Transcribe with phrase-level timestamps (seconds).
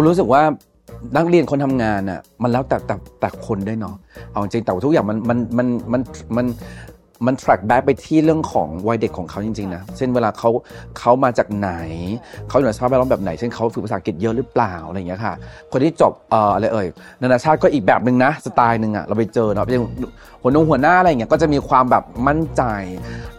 [0.00, 0.42] คุณรู้สึกว่า
[1.16, 3.94] นักเรียนคนทำงานอะมันแล้วแต่แต่แต่คนด้วยเนาะ
[4.30, 6.00] เอาจริงแต่ว่าทุกอย่างมันมันมันมัน
[6.36, 6.46] มัน
[7.26, 10.50] มัน track back ไปที่เรื่องของวัยเด็กของเขาจริงๆนะเช่นเวลาเขา
[10.98, 11.70] เขามาจากไหน
[12.48, 15.34] เขาอยู่ในสภาพแวดล้อมแบบไหน เช่นเขาฝึกภาษาอังกฤษเยอะหรือเปล่าอะไรอย่างเงี้ยค่ะ
[15.72, 16.86] คนที่จบเอ่ออะไรเอ่ย
[17.22, 19.82] นานาชาติก็อีกแบบหนึ่งนะสไตล์หนึ่งอะเราไปเจอเนาะเป็น
[20.42, 22.62] หัวน้องหัวหน้าอะไรอย่างเงี้ยก็จะมีความแบบมั่นใจ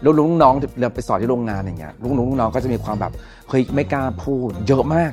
[0.04, 3.12] ลูกน้องเราไปสอนที่โรงงานอย่างเงี้ยลูกน้องลูกน้องก็จะมีความแบบ
[3.48, 5.12] เฮ้ยไม่กล้าพูดเยอะมาก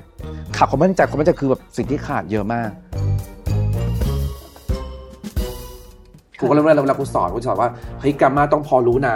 [0.56, 2.70] ขาดความมั่นใจความมั่นใจคือแบบสิ่งที่ขาดเยอะมาก
[6.40, 7.70] ครูก็เริ่มแรกเวลาครูสอนครูสอนว่า
[8.00, 9.16] เฮ้ยกราฟมาต้องพอรู้นะ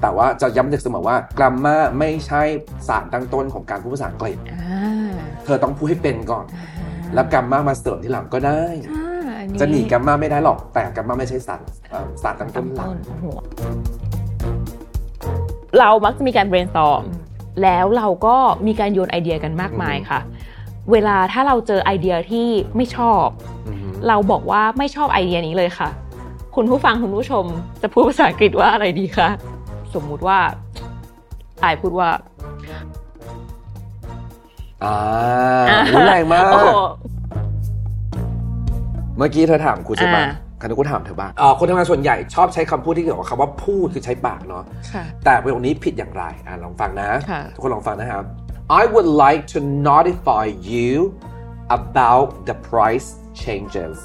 [0.00, 2.42] แต่ว่าจะย้ำเด็กเสมอว่ากราฟมาไม่ใช่
[2.88, 5.12] สารตั้งต้นของการพูดภาษาอังกฤษอ่า
[5.44, 6.44] เธอต้องพูดให้เป็นก่อน
[7.14, 13.40] แล้วกราฟมามาเสริมที่หลังก็ได้อ่าอัจะหนีกราฟมาไม่ได้หรอก แต่กราฟมาไม่ใช่สารเอ่อสารตั้งต้นหลักต้นหัว
[15.78, 17.02] เรามักจะมีการ brainstorm
[17.62, 18.36] แล้วเราก็
[18.66, 20.20] มีการโยนไอเดียกันมากมายค่ะ
[20.92, 23.26] เวลาถ้าเราเจอไอเดียที่ไม่ชอบ
[23.68, 25.88] อือฮึเราบอกว่าไม่ชอบไอเดียนี้เลยค่ะ
[26.60, 27.44] คุณผู้ฟังคุณผู้ชม
[27.82, 29.28] จะพูดภาษาอังกฤษว่าอะไรดีคะ
[29.94, 30.38] สมมุติว่า
[31.62, 32.08] อายพูดว่า
[34.84, 34.94] อ่า
[35.92, 36.68] รุนแรงมากโอ้โห
[39.16, 40.26] เมื่อกี้เธอถามครูใช่ปะอ่า
[40.60, 48.24] คราวนี้กูถามเธอบ้างอ่าคนทำงานส่วนใหญ่ชอบใช้คำพูดที่เกี่ยวกับคำว่าพูดคือใช้ปากเนาะค่ะแต่ประโยคนี้ผิดอย่างไรอ่าลองฟังนะค่ะทุกคนลองฟังนะครับ
[48.80, 49.58] I would like to
[49.90, 50.92] notify you
[51.78, 53.08] about the price
[53.42, 53.98] changes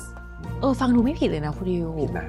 [0.60, 2.26] เออ ฟังดูไม่ผิดเลยนะคุณดิวผิดนะ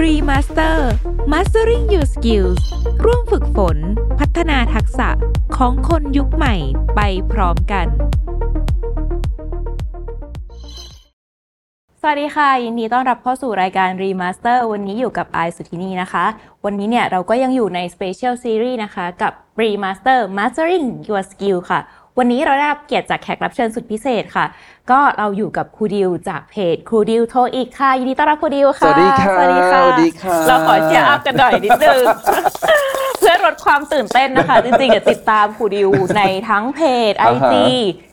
[0.00, 0.90] รีมาสเตอร์
[1.32, 2.60] Mastering Your Skills
[3.04, 3.76] ร่วมฝึกฝน
[4.18, 5.08] พัฒนาทักษะ
[5.56, 6.54] ของคนยุคใหม่
[6.96, 7.00] ไป
[7.32, 7.88] พร้อมกัน
[12.02, 16.24] สวัสดีค่ะ ยินดีต้อนรับเข้าสู่รายการ Remaster วันนี้อยู่กับไอสุธินีนะคะ
[16.64, 21.80] วันนี้เนี่ยเราก็ยังอยู่ใน Special Series นะคะ กับ Remaster Mastering Your Skill ค่ะ
[22.22, 24.46] วันนี้เราได้รับเกียรติจากแขกรับเชิญสุดพิเศษค่ะ
[24.90, 32.02] ก็เราอยู่กับครูดิวจากเพจครูดิว TOEIC ค่ะยินดีต้อนรับครูดิวค่ะ สวัสดีค่ะ สวัสดีค่ะสวัสดีค่ะ เราขอ cheer up กันหน่อยนิดนึง
[33.18, 36.80] เพื่อลดความตื่นเต้นนะคะ จริงๆเนี่ยติดตามครูดิวในทั้งเพ
[37.10, 37.54] จอ่าฮะ IG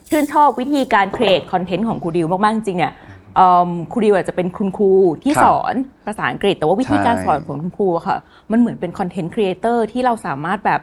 [0.08, 2.92] ชื่นชอบวิธีการ create content ของครูดิวมากๆจริงๆเนี่ย
[3.36, 4.90] เอิ่มครูดิวอาจจะเป็นคุณครู
[5.24, 5.74] ที่ครับสอน
[6.06, 8.18] ภาษาอังกฤษ แต่ว่าวิธีการใช่สอนของคุณครูอะค่ะ
[8.50, 10.82] มันเหมือนเป็น content creator ที่เราสามารถแบบ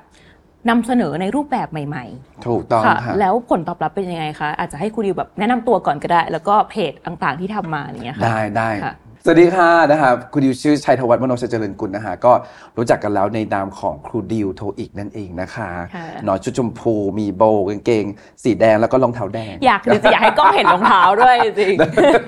[0.70, 2.06] นำเสนอในรูปแบบใหม่
[2.48, 8.96] ถูกต้องๆค่ะค่ะ แล้วผลตอบรับเป็นยังไงคะ อาจจะให้ครูดิวแบบแนะนำตัวก่อนก็ได้ แล้วก็เพจต่างๆที่ทำมาอย่างเงี้ยค่ะ ได้ได้ค่ะ
[9.28, 12.32] สวัสดีค่ะนะครับคุณดิวชื่อชัยธวัฒน์มโนชัยเจริญกุลนะคะก็
[12.78, 18.06] รู้จักกันแล้วในนามของครูดิว TOEIC นั่นเองนะคะค่ะหนอนชุดชมพูมีโบว์กางเกง
[18.44, 21.74] สีแดงแล้วก็รองเท้าแดง อยากจริงๆอยากให้กล้องเห็นรองเท้าด้วยจริง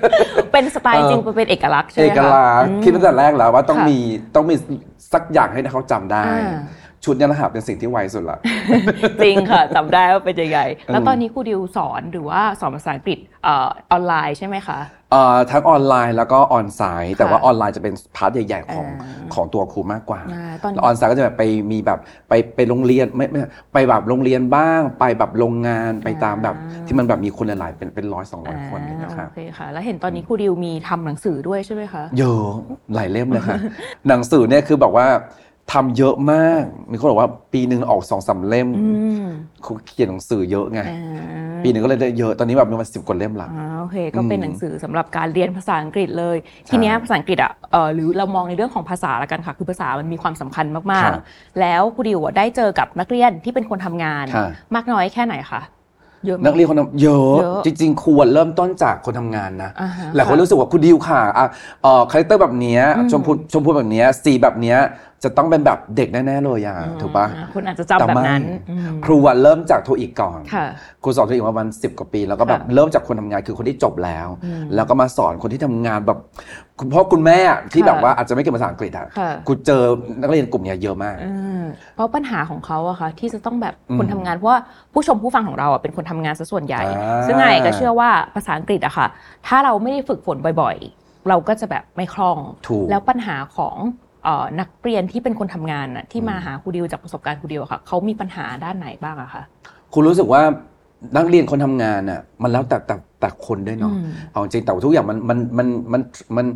[0.00, 3.98] ๆเป็นสไตล์จริงเป็นเอกลักษณ์ใช่ไหเอมคะกลักษณ์อืมคิดตั้งแต่แรกแล้วว่าต้องค่ะมี
[4.34, 4.54] ต้องมี
[5.12, 6.58] สักอย่างให้เขาจำได้อ่า
[7.08, 8.38] ชุดเนี้นะครับเป็นสิ่งที่ไวสุดละ
[9.22, 10.60] จริงค่ะจำได้ว่าเป็นยังไง
[10.90, 14.78] แล้วอืมตอนนี้ครูดิวสอนหรือว่าสอนภาษาอังกฤษเออออนไลน์ใช่ไหมคะ
[15.12, 21.98] เอ่อทั้งออนไลน์แล้วก็ onsite แต่ว่าค่ะออนไลน์จะเป็น part ใหญ่ๆของอ่าของตัวครูมากกว่าอ่าตอนนี้แล้วออนไซต์ก็จะแบบไปมีแบบ
[22.28, 23.40] ไปไปโรงเรียนไม่ไม่
[23.72, 32.48] ไปแบบโรงเรียนบ้าง ไปแบบโรงงานไปตามแบบอ่าที่มันแบบมีคนหลายๆเป็นเป็นร้อยสองร้อยคนเลยนะครับโอเคค่ะ แล้วเห็นตอนนี้ครูดิวมีทำหนังสือด้วยใช่ไหมคะเยอะ
[32.94, 33.56] หลายเล่มเลยค่ะ
[34.08, 35.06] หนังสือเนี่ยคือบอกว่า
[35.72, 38.86] ทำเยอะมาก มีคนบอกว่าปีหนึ่งออกสองสามเล่มอื
[39.24, 39.26] ม
[39.64, 46.36] ครูเขียนหนังสือเยอะไงอ่าปีหนึ่งก็เลยได้เยอะ ตอนนี้แบบมีมาสิบกว่าเล่มละอ่าโอเค ก็เป็นอืมหนังสือสำหรับการเรียนภาษาอังกฤษเลย
[46.68, 55.62] ทีเนี้ยภาษาอังกฤษอะเออหรือเรามองในเรื่องของภาษาละกันค่ะ คือภาษามันมีความสำคัญมากครับๆแล้วครูดิวอะได้เจอกับนักเรียนที่เป็นคนทำงานค่ะมากน้อยแค่ไหนคะ
[56.26, 61.46] เยอะไหมนักเรียนคนทำเยอะเยอะจริง ๆ ควรเริ่มต้นจากคนทำงานนะอ่าฮะหลายคนค่ะรู้สึกว่าคุณดิวค่ะอะ
[61.82, 64.78] เอ่อ character แบบเนี้ยอืมชมพูชมพูแบบเนี้ยสีแบบเนี้ย
[65.24, 70.66] จะต้องเป็นแบบเด็กแน่ๆเลยอะถูกปะอ่าคุณอาจจะจำแบบนั้นแต่ไม่อืมครูอะเริ่มจาก TOEIC ก่อนค่ะ
[71.02, 76.18] ครูสอน TOEIC มาประมาณสิบกว่าปี แล้วก็แบบค่ะเริ่มจากคนทำงานคือคนที่จบแล้วอืมแล้วก็มาสอนคนที่ทำงานแบบ
[76.80, 79.82] คุณพ่อคุณแม่อะที่ค่ะแบบว่าอาจจะไม่เก่งภาษาอังกฤษอะค่ะกูเจอ
[80.20, 81.62] นักเรียนกลุ่มเนี้ยเยอะมากอืม
[81.94, 84.60] เพราะปัญหาของเขาอะค่ะที่จะต้องแบบอืมคนทำงานเพราะว่า
[84.92, 89.06] ผู้ชมผู้ฟังของเราอะเป็นคนทำงานซะส่วนใหญ่อ่าซึ่งไงก็เชื่อว่าภาษาอังกฤษอะค่ะ
[89.46, 92.38] ถ้าเราไม่ได้ฝึกฝนบ่อย ๆ เราก็จะแบบไม่คล่อง
[92.68, 94.07] ถูกแล้วปัญหาของเอ่อ
[94.60, 99.42] นักเรียนที่เป็นคนทำงานน่ะที่มาหาครูดิวจากประสบการณ์ครูดิวอะค่ะเขามีปัญหาด้านไหนบ้างอะคะ
[99.94, 100.42] คุณรู้สึกว่า
[101.16, 106.02] นักเรียนคนทำงานอะมันแล้วแต่แต่แต่คนด้วยเนาะอืมเอาจริงแต่ว่าทุกอย่างมันมันมันมัน
[106.36, 106.46] มัน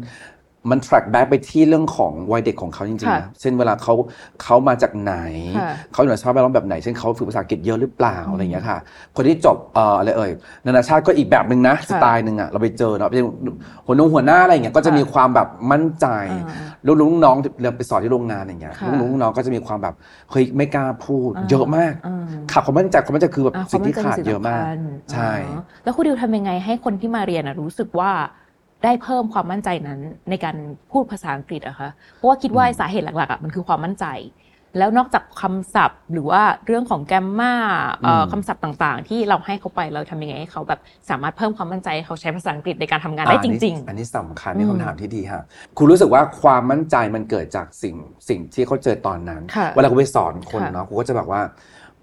[0.70, 3.94] มัน track back ไปที่เรื่องของวัยเด็กของเขาจริงๆค่ะนะเช่นเวลาเขา
[4.42, 5.14] เขามาจากไหน
[5.58, 8.78] ค่ะเขาอยู่ในสภาพแวดล้อมแบบไหน เช่นเขาฝึกภาษาอังกฤษเยอะหรือเปล่าอะไรอย่างเงี้ยค่ะ
[9.16, 10.30] คนที่จบเอ่ออะไรเอ่ย
[10.66, 13.24] นานาชาติก็อีกแบบหนึ่งนะค่ะสไตล์หนึ่งอะเราไปเจอเนาะเป็น
[13.86, 16.06] หัวหน้าหัวหน้าอะไรอย่างเงี้ยก็จะมีความแบบมั่นใจ
[16.48, 16.56] อ่า
[16.86, 19.94] ลูกลูกน้องเราไปสอนที่โรงงานอย่างเงี้ยค่ะลูกลูกน้องก็จะมีความแบบ
[20.30, 28.10] เฮ้ยไม่กล้าพูดเยอะมากอ่าขาดความมั่นใจความมั่นใจคือแบบอ่าสิ่งที่ควขาดนใจเยอะมากป็นสิ่งสำคัญใช่อ๋อแล้วคุณดิวทำยังไงให้คนที่มาเรียนอะรู้สึกว่า
[28.84, 30.00] ได้เพิ่มความมั่นใจนั้น
[30.30, 30.56] ในการ
[30.90, 34.06] พูดภาษาอังกฤษอะคะเพราะว่าคิดว่าสาเหตุหลักๆอะมันคือความมั่นใจ
[34.78, 37.54] แล้วนอกจากคำศัพท์ หรือว่าเรื่องของแกรมมา
[38.04, 40.80] เอ่ออมคำศัพท์ต่างๆ ที่เราให้เขาไปเราทำยังไงให้เขาแบบ
[41.10, 45.42] สามารถเพิ่มความมั่นใจให้เขาใช้ภาษาอังกฤษในการทำงานได้จริงอันนี้สำคัญอืมนี่คำถามที่ดีฮะ
[45.78, 47.94] คุณรู้สึกว่าความมั่นใจมันเกิดจากสิ่ง
[48.28, 51.40] สิ่งที่เขาเจอตอนนั้นค่ะเวลาคุณไปสอนคนค่ะเนาะคุณก็จะแบบว่า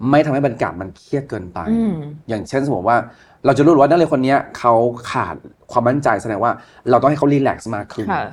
[0.10, 1.94] ไม่ทำให้บรรยากาศมันเครียดเกินไปอืม
[2.30, 2.98] อย่างเช่นสมมติว่า
[3.46, 4.74] เราจะรู้ว่านักเรียนคนเนี้ยเขา
[5.12, 5.36] ขาด
[5.72, 6.52] ความมั่นใจแสดงว่า
[6.90, 8.24] เราต้องให้เขารีแลกซ์มากขึ้นค่ะ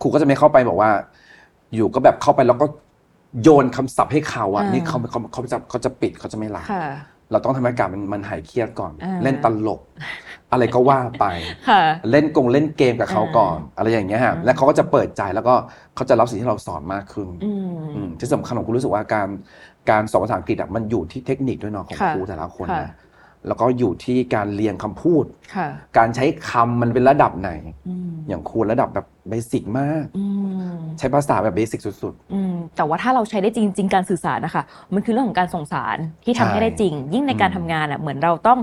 [0.00, 0.90] ครูก็จะไม่เข้าไปบอกว่า
[1.74, 2.66] อยู่ก็แบบเข้าไปแล้วก็
[3.42, 6.86] โยนคำศัพท์ให้เขาอะอ่านี่นี่เขาเขาเขาจะเขาจะปิดเขาจะไม่รับค่ะ
[7.30, 9.80] เราต้องทำให้บรรยากาศมันมันหายเครียดก่อนอ่าเล่นตลก
[10.52, 11.24] อะไรก็ว่าไป
[11.68, 15.54] ค่ะเล่นกงเล่นเกมกับเขาก่อน อะไรอย่างเงี้ยฮะอืมแล้วเขาก็จะเปิดใจแล้วก็
[15.94, 19.28] เขาจะรับสิ่งที่เราสอนมากขึ้นอืมอืมที่สำคัญของคุณรู้สึกว่าการ
[19.90, 22.92] การสอนภาษาอังกฤษอะมันอยู่ที่เทคนิคด้วยเนาะของค่ะครูแต่ละคนค่ะนะ
[23.46, 27.50] แล้วก็อยู่ที่การเรียงคำพูดค่ะการใช้คำมันเป็นระดับไหน
[27.88, 30.24] อืมอย่างครูระดับแบบเบสิกมากอื
[30.72, 34.62] มใช้ภาษาแบบเบสิกสุดอืมแต่ว่าถ้าเราใช้ได้จริง ๆ การสื่อสารนะคะ
[34.94, 38.58] มันคือเรื่องของการส่งสารที่ทำให้ได้จริง ยิ่งในการอืมทำงานอะเหมือนเราต้อง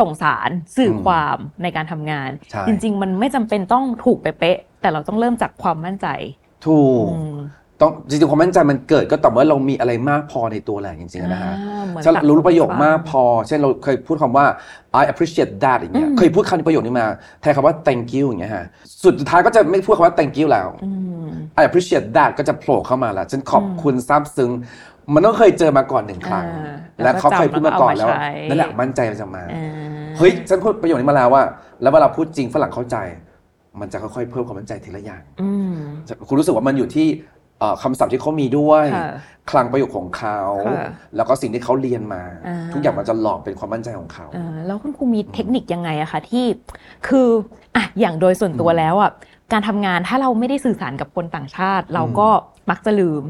[0.00, 7.36] ส่งสารสื่ออมความในการทำงานใช่จริง ๆ มันไม่จำเป็นต้องถูกเป๊ะๆแต่เราต้องเริ่มจากความมั่นใจๆถูกอืม
[7.82, 14.46] ต้องจริงๆความมั่นใจมันเกิดก็ต่อเมื่อเรามีอะไรมากพอในตัวแหละจริงๆนะฮะอ่าเหมือนถ้ารู้ประโยคบ้างมากพอ เช่นเราเคยพูดคำว่า
[15.00, 17.06] I appreciate that อย่างเงี้ยอืมเคยพูดคำประโยคนี้มา
[17.40, 18.64] แทนคำว่า thank you อย่างเงี้ยฮะ
[19.04, 20.90] สุดท้ายก็จะไม่พูดคำว่า thank you แล้วอื
[21.26, 21.28] ม
[21.60, 24.50] I appreciate that ก็จะโผล่เข้ามาแล้วฉันขอบคุณซาบซึ้ง
[25.14, 29.64] มันต้องเคยเจอมาก่อนหนึ่งครั้งอ่าและเขาเคยพูดมาก่อนแล้วแล้วก็จำแล้วก็เอามาใช้นั่นแหละมั่นใจมันจะมาอ่า
[30.18, 31.42] เฮ้ยฉันพูดประโยคนี้มาแล้วว่า
[31.82, 32.96] แล้วเวลาพูดจริงฝรั่งเข้าใจ
[33.80, 35.76] มันจะค่อยๆเพิ่มความมั่นใจทีละอย่างอืม
[36.28, 37.40] คุณรู้สึกว่ามันอยู่ที่เอ่อ
[37.82, 39.10] คำศัพท์ที่เขามีด้วยค่ะ
[39.50, 40.84] คลังประโยคของเขาค่ะ
[41.16, 46.44] แล้วก็สิ่งที่เขาเรียนมาอ่าทุกอย่างมันจะหลอกเป็นความมั่นใจของเขาอ่าแล้วคุณครูมีเทคนิคยังไงอะคะที่
[47.08, 47.28] คือ
[47.76, 49.10] อะอย่างโดยส่วนตัวแล้วอะ
[49.52, 52.28] การทำงานถ้าเราไม่ได้สื่อสารกับคนต่างชาติ เราก็
[52.70, 53.22] มักจะลืม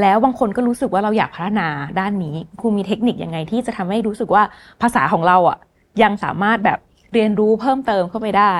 [0.00, 1.68] แล้วบางคนก็รู้สึกว่าเราอยากพัฒนา
[2.00, 4.42] ด้านนี้ครูมีเทคนิคยังไงที่จะทำให้รู้สึกว่า
[4.82, 5.58] ภาษาของเราอะ
[6.02, 6.78] ยังสามารถแบบ
[7.12, 8.54] เรียนรู้เพิ่มเติมเข้าไปได้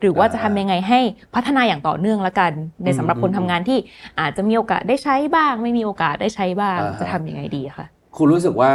[0.00, 1.00] หรือว่าจะทำยังไงให้
[1.34, 2.52] พัฒนาอย่างต่อเนื่องละกัน
[2.84, 3.78] ในสำหรับคนทำงานที่
[4.20, 7.86] อาจจะมีโอกาสได้ใช้บ้าง ไม่มีโอกาสได้ใช้บ้างอ่าฮะจะทำยังไงดีคะ
[8.16, 8.70] คุณรู้สึกว่า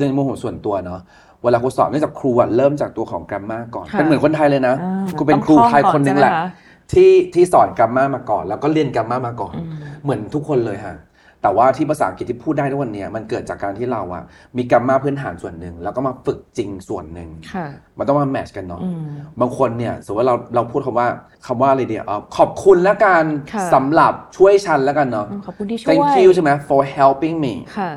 [0.00, 1.00] ในมุมของส่วนตัวเนาะ
[1.42, 9.68] เวลาครูสอนเนื่องจากครูอะเริ่มจากตัวของกร m มมาก่อนค่ะเป็นเหมือนคนไทยเลยนะอ่าครูเป็นครูไทยคนหนึ่งแหละต้องท่องก่อนใช่ไหมคะที่ที่สอนกร m มมามาก่อน แล้วก็เรียนกร m มมามาก่อนอืม
[10.02, 10.96] เหมือนทุกคนเลยฮะ
[11.42, 14.22] แต่ว่าที่ภาษาอังกฤษที่พูดได้ทุกวันเนี้ยมันเกิดจากการที่เราอะ
[14.56, 17.66] มีกร m มมาพื้นฐานส่วนหนึ่ง แล้วก็มาฝึกจริงส่วนหนึ่งค่ะ
[17.98, 19.08] มันต้องมาแมทชกันเนาะอืม
[19.40, 21.08] บางคนเนี่ยสมมติว่าเราเราพูดคำว่า
[21.46, 22.04] คำว่าอะไรเดียว
[22.36, 27.90] ขอบคุณแล้วกันค่ะสำหรับช่วยฉันแล้วกันเนาะอืมขอบคุณที่ช่วย thank you ใช่ไหม for helping me ค่ะ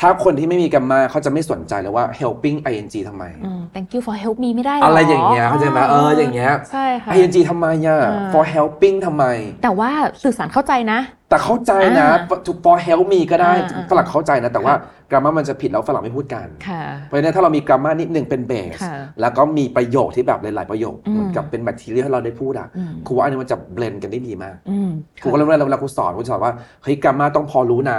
[0.00, 9.24] ถ้าคนที่ไม่มีกรรมาเขาจะไม่สนใจเลยว่า helping ing ทำไมอืม thank you for help me ไม่ได้หรออะอะไรอย่างเงี้ยเข้าใจไหมเอออย่างเงี้ยใช่ค่ะ ing ทำไมอะอ่า for helping ทำไม
[9.62, 9.90] แต่ว่า
[10.22, 10.98] สื่อสารเข้าใจนะ
[11.34, 14.74] แต่เข้าใจนะอ่า to for help me ก็ได้อ่าฝรั่งเข้าใจนะ แต่ว่า
[15.10, 24.90] กร m มามันจะผิดแล้วฝรั่งไม่พูดกันค่ะเพราะฉะนั้นถ้าเรามีกร m มานิดนึงเป็นเบสค่ะแล้วก็มีประโยคที่แบบหลาย ๆ ประโยคอืมเหมือนกับเป็นแมททีเรียลที่เราได้พูดอะอืมครูว่าอันนี้มันจะเบลนกันได้ดีมากอืม
[25.22, 26.52] ครูก็เริ่มเวลาเวลาครูสอนครูจะสอนว่า
[26.82, 27.98] เฮ้ยกร m มาต้องพอรู้นะ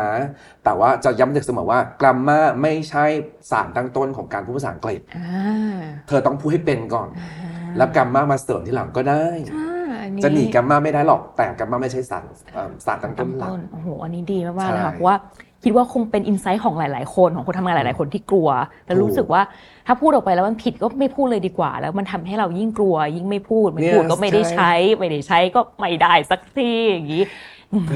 [0.63, 3.05] แต่ว่าจะย้ำเด็กเสมอว่ากร m มาไม่ใช่
[3.51, 7.07] สารตั้งต้นของการพูดภาษาอังกฤษอ่าเธอต้องพูดให้เป็นก่อน
[7.77, 9.25] แล้วกร m มามาเสริมทีหลังก็ได้
[10.15, 15.17] อ่าอัจะหนีกร m มาไม่ได้หรอก แต่กร m มาไม่ใช่สารเอ่อสารตั้งต้ตั้นงหลักต้นโอ้โหอันนี้ดีมากๆใช่เลยค่ะเพราะว่า
[15.63, 18.50] คิดว่าคงเป็นอินไซต์ของหลาย ๆ คนของคนทำงานหลาย ๆ คนที่กลัว
[18.86, 19.41] แต่ถูกรู้สึกว่า
[19.88, 27.24] ถ้าพูดออกไปแล้วมันผิดก็ไม่พูดเลยดีกว่า แล้วมันทำให้เรายิ่งกลัว ยิ่งไม่พูดไม่พูด Yes ก็ไม่ได้ใช่ใช้ไม่ได้ใช้ก็ไม่ได้สักทีอย่างนี้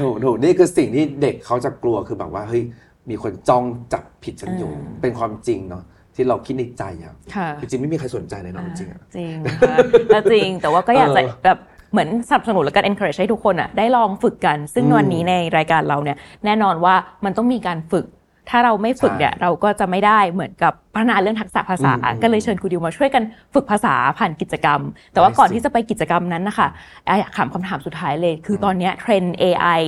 [0.00, 2.62] ถูกถูกนี่คือสิ่งที่เด็กเขาจะกลัวคือแบบว่าเฮ้ย
[3.10, 5.82] มีคนจ้องจับผิดฉันอยู่อ่าเป็นความจริงเนาะ
[6.14, 9.76] ที่เราคิดในใจอะค่ะจริงๆไม่มีใครสนใจเลยเนาะจริงๆอะจริงค่ะ
[10.14, 11.58] ก็จริงแต่ว่าก็อยากจะเออแบบ
[11.92, 16.94] เหมือนสนับสนุนและกัน encourage ให้ทุกคนอะได้ลองฝึกกัน ซึ่งอืมวันนี้ในรายการเราเนี่ยแน่นอนว่า
[17.24, 18.04] มันต้องมีการฝึก
[18.50, 23.22] ถ้าเราไม่ฝึกใช่เนี่ยเราก็จะไม่ได้เหมือนกับพัฒนาเรื่องทักษะภาษาอืมอืมก็เลยเชิญครูดิวมาช่วยกัน
[23.54, 24.80] ฝึกภาษาผ่านกิจกรรม
[25.12, 26.68] แต่ว่า I ก่อน see ที่จะไปกิจกรรมนั้นนะคะ
[27.08, 29.80] อะอยากถามคำถามสุดท้ายเลย คือตอนเนี้ยเทรนด์ AI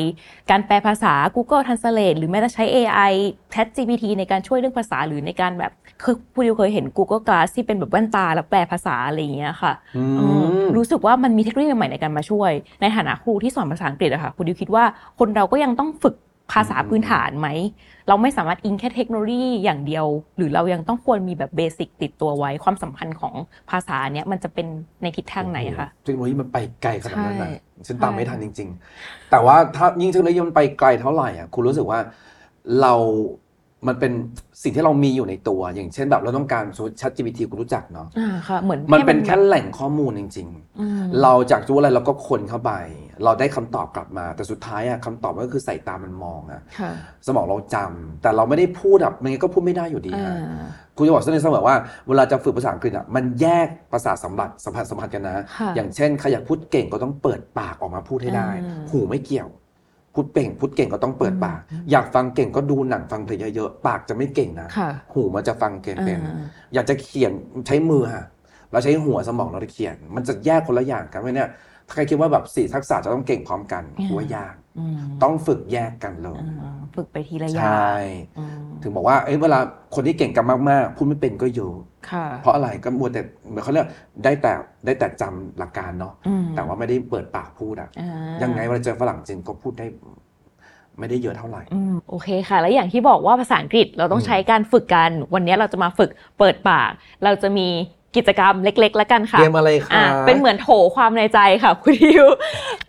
[0.51, 3.13] การแปลภาษา Google Translate หรือแม้แต่ใช้ AI
[3.55, 5.73] Chat GPT ในการช่วยเรื่องภาษาหรือในการแบบ
[6.05, 12.51] คือครูดิวเคยเห็น Google Glass ที่เป็นแบบแว่นตาแล้วแปลภาษาอะไรอย่างเงี้ยค่ะอือืมมรู้สึกว่ามันมีเทคโนโลยีใหม่ๆในการมาช่วย
[12.81, 14.85] ในฐานะครูที่สอนภาษาอังกฤษอะค่ะคุณดิวคิดว่า
[15.19, 16.15] คนเราก็ยังต้องฝึก
[16.53, 17.49] ภาษาพื้นฐานไหม
[18.09, 20.07] เราไม่สามารถอิงแค่เทคโนโลยีอย่างเดียว
[20.37, 23.35] หรือเรายังต้องควรมีแบบเบสิกติดตัวไว้ ความสำคัญของ
[23.71, 24.67] ภาษาเนี้ยมันจะเป็น
[25.03, 28.69] ในทิศทางไหนอะคะเทคโนโลยีมันไปไกลขนาดนั้นใช่นะฉันตามใช่ไม่ทันจริง
[29.01, 31.99] ๆ แต่ว่าถ้ายิ่งเทคโนโลยีมันไปไกลเท่าไหร่อะคุณรู้สึกว่า
[32.81, 32.95] เรา
[33.89, 34.13] มันเป็น
[34.63, 40.49] สิ่งที่เรามีอยู่ในตัว อย่างเช่นแบบเราต้องการสมมติ ChatGPT คุณรู้จักเนาะอ่าค่ะเหมือนมันเป็นให้แค่แหล่งข้อมูลจริง
[40.81, 42.73] อืมๆเราจากรู้อะไรเราก็คนเข้าไป
[43.25, 46.91] เราได้คำตอบกลับมา แต่สุดท้ายอะคำตอบมันก็คือใส่ตามันมองอะค่ะ
[47.27, 51.77] สมองเราจำแต่เราไม่ได้พูดอะมันก็พูดไม่ได้อยู่ดีอ่าฮะคุณจะบอกเสมอว่า
[52.09, 59.49] เวลาจะฝึกภาษาอังกฤษอะมันแยกภาษาสัมผัสสัมผัสสัมพันธ์กันนะค่ะอย่างเช่นใครอยากพูดเก่งก็ต้องเปิดปากออกมาพูดให้ได้อืมหูไม่เกี่ยว
[60.15, 66.37] พูดเก่งพูดเก่งก็ต้องเปิดปาก อยากฟังเก่งก็ดูหนังฟังเพลงเยอะๆปากจะไม่เก่งนะค่ะหูมันจะฟังเก่งเป็นอ่า
[66.75, 67.33] อยากจะเขียน
[67.67, 68.25] ใช้มือฮะ
[68.73, 71.51] เราใช้หัวสมองเราจะเขียน มันจะแยกคนละอย่างกันเพราะเนี่ย
[71.87, 74.62] ถ้าใครคิดว่าแบบสี่ทักษะจะต้องเก่งพร้อมกันอืมถือว่ายากอืม
[75.23, 77.87] ต้องฝึกแยกกันเลยอ่าฝึกไปทีละอใชย่าง่
[78.39, 79.59] อืมถึงบอกว่าเอ้ยเวลา
[79.95, 81.75] คนที่เก่งกันมากๆพูดไม่เป็นก็เยอะ
[82.11, 83.87] ค่ะเพราะอะไรก็มัวแต่เหมือนเขาเรียก
[84.25, 84.53] ได้แต่
[84.85, 88.11] ได้แต่จำหลักการเนาะอืมแต่ว่าไม่ได้เปิดปากพูดอะอ่า
[88.43, 89.87] ยังไงเวลาเจอฝรั่งจริงก็พูดได้
[90.99, 96.91] ไม่ได้เยอะเท่าไหร่อืมโอเคค่ะ แล้วอย่างที่บอกว่าภาษาอังกฤษเราต้องใช้การฝึกกัน วันนี้เราจะมาฝึกเปิดปาก
[97.25, 97.69] เราจะมี
[98.17, 102.27] กิจกรรมเล็กๆ แล้วกันค่ะเกมอะไรคะอ่าเป็นเหมือนโถความในใจค่ะคุณดิว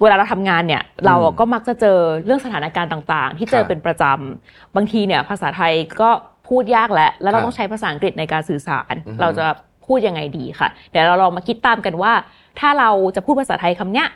[0.02, 6.10] เวลาเราทำงานเนี่ยเราก็มักจะเจอเรื่องสถานการณ์ต่างๆ ที่เจอค่ะเป็นประจำบางทีเนี่ยภาษาไทยก็
[6.50, 9.46] พูดยากแล้วแล้วเราค่ะต้องใช้ภาษาอังกฤษในการสื่อสารอือฮึเราจะ
[9.86, 12.14] พูดยังไงดีค่ะ เดี๋ยวเราลองมาคิดตามกันว่า
[12.60, 14.08] ถ้าเราจะพูดภาษาไทยคำเนี้ย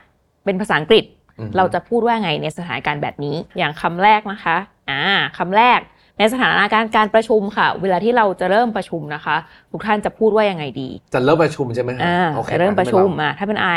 [0.45, 1.03] เป็นภาษาอังกฤษ
[1.39, 4.57] อือฮึเราจะพูดว่าไงในสถานการณ์แบบนี้ อย่างคำแรกนะคะ
[4.89, 5.03] อ่า
[5.37, 5.79] คำแรก
[6.17, 9.35] ในสถานการณ์การประชุมค่ะ เวลาที่เราจะเริ่มประชุมนะคะ
[9.71, 13.67] ทุกท่านจะพูดว่ายังไงดี จะเริ่มประชุมใช่ไหมฮะอ่าโอคจะเริ่มประชุมงั้นอ่าถ้าเป็นไอ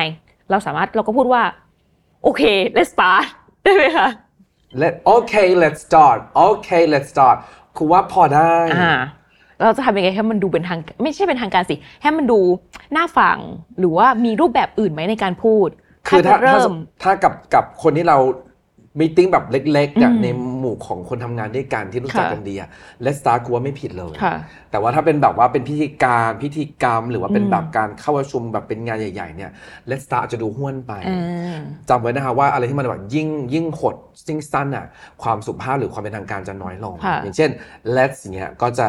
[0.50, 1.42] เราสามารถเราก็พูดว่า
[2.22, 2.42] โอเค
[2.76, 3.24] let's start
[3.64, 4.08] ได้ไหมคะ
[4.78, 6.18] เรา Let okay let's start
[6.48, 7.36] okay let's start
[7.76, 8.92] คือว่าพอได้อ่า
[9.62, 12.40] เราจะทำยังไงให้มันดูเป็นทางไม่ใช่เป็นทางการสิให้มันดู
[12.96, 13.38] น่าฟัง
[13.78, 15.68] หรือว่ามีรูปแบบอื่นไหมในการพูด
[16.08, 18.18] คือถ้าจะเริ่ถ้ามถ้ากับกับคนที่เรา
[18.98, 20.26] มีติ้งแบบเล็กๆเนี่ยอืมใน
[20.58, 22.68] หมู่ของคนทำงานด้วยกันที่รู้จักค่ะกันดีอะ
[23.04, 24.34] Let's start กูว่าไม่ผิดเลยค่ะ
[24.70, 29.50] แต่ว่าถ้าเป็นแบบว่าเป็นพิธีการพิธีกรรม หรือว่าเป็นอืมแบบการเข้าประชุมแบบเป็นงานใหญ่ ๆ เนี่ย
[29.90, 33.96] Let's start อาจจะดูห้วนไปอ่าจำไว้นะคะว่าอะไรที่มันแบบยิ่งยิ่งหด
[34.28, 34.86] ยิ่งสั้นอะ
[35.22, 37.50] ความสุภาพหรือความเป็นทางการจะน้อยลงค่ะอย่างเช่น
[37.96, 38.88] let's อย่างเงี้ยก็จะ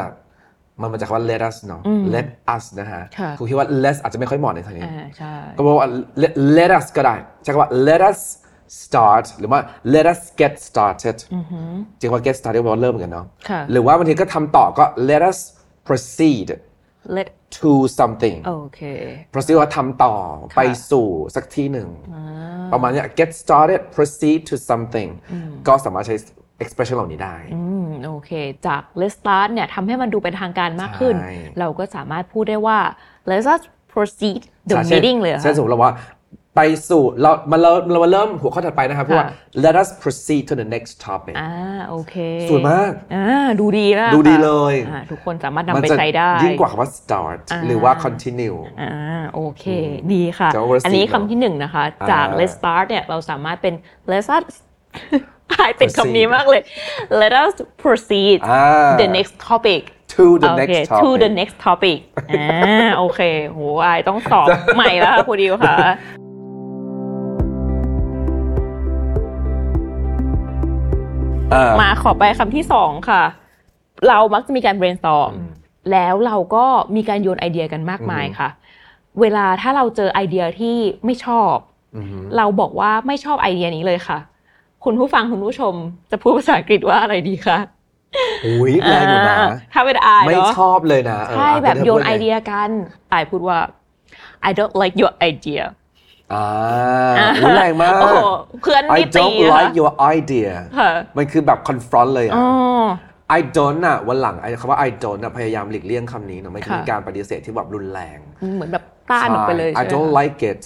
[0.82, 5.90] มันมาจากคำว่า let us เนาะอืม let us นะฮะค่ะคุณคิดว่า let's อาจจะไม่ค่อยเหมาะในทางนี้อ่าใช่ก็บอกว่า
[6.22, 8.20] let, let us ก็ได้ใช้คำว่า let us
[8.84, 9.60] start หรือว่า
[9.94, 11.18] let us get started
[12.00, 15.40] จริงว่า get started แปลว่าเริ่มเหมือนกันเนาะค่ะหรือว่าบางทีก็ทำต่อก็ let us
[15.88, 16.48] proceed
[17.16, 18.82] let to something โอเค
[19.34, 20.14] proceed ว่าทำต่อ
[20.58, 20.62] ไป
[20.92, 21.90] สู่สักที่หนึ่ง
[22.74, 25.10] ประมาณเนี้ย get started proceed to something
[25.68, 26.16] ก็สามารถใช้
[26.64, 28.32] expression เหล่านี้ได้ อืม โอเค
[28.68, 32.80] จาก let's start เนี่ยทำให้มันดูเป็นทางการมากขึ้นใช่เราก็สามารถพูดได้ว่า
[33.30, 35.92] let's just proceed the ใช่ช่น meeting เลยเหรอเช่นค่ะสมมติเราว่า
[36.56, 41.52] ไปสู่เรามาเราเรามาเริ่มหัวข้อถัดไปนะครับเพราะว่าค่ะ let us proceed to the next topic อ่า
[41.90, 42.16] โอเค
[42.50, 48.92] สวยมากอ่าดูดีนะดูดีค่ะเลยอ่าทุกคนสามารถมันำไปจะใช้ได้ ยิ่งกว่าคำว่า start อ่าหรือว่า continue อ่า
[49.34, 49.66] โอเค
[50.14, 53.74] ดีค่ะจะ oversee อันนี้เนอะคำที่หนึ่งนะคะ จากอ่า let's start เนี่ยเราสามารถเป็น
[54.12, 54.46] let's us
[55.58, 56.62] หายติด Proceed คำนี้มากเลย
[57.22, 57.54] let us
[57.84, 59.82] proceed อ่า the next topic
[60.14, 61.98] to the โอเค next to topic the next topic
[62.32, 65.76] อ่าโอเคโหอายต้องสอบใหม่แล้วค่ะครูดิวค่ะ
[71.82, 73.24] มาขอไปคำที่สองค่ะ
[74.08, 75.32] เรามักจะมีการ brainstorm
[75.92, 76.66] แล้วเราก็
[76.96, 78.50] มีการโยนไอเดียกันมากมายค่ะ
[79.22, 81.56] เวลาถ้าเราเจอไอเดียที่ไม่ชอบ
[82.38, 84.20] เราบอกว่าไม่ชอบไอเดียนี้เลยค่ะ
[84.84, 85.74] คุณผู้ฟังคุณผู้ชม
[86.12, 87.58] จะพูดภาษาอังกฤษว่าอะไรดีคะ
[88.46, 92.70] อุ้ยแรงอยู่นะอ่าถ้าเป็นอายไม่เนาะชอบเลยนะเออใช่อาแบบธโยนพูลไอเดียกัน
[93.12, 93.60] อายพูดว่า
[94.48, 95.64] I don't like your idea
[96.34, 96.46] อ่า
[97.42, 98.28] อุ้ยแรงมากโอ้โห
[98.62, 102.48] เพื่อน I นี่ตี don't อะ like your idea ค่ะมันคือแบบ confront เลยอะอ๋อ
[103.38, 108.20] I don't อะวันหลังไอ้คำว่า I don't อะพยายามหลีกเลี่ยงคำนี้เนอะไม่ใช่ค่ะมีการปฏิเสธที่แบบรุนแรง
[108.56, 110.62] เหมือนแบบต้านออกไปเลยใช่ใช่ I ไหม don't คะ like it